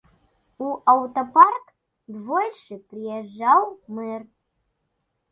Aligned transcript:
У 0.67 0.69
аўтапарк 0.93 1.67
двойчы 2.15 2.77
прыязджаў 2.93 3.67
мэр. 3.99 4.25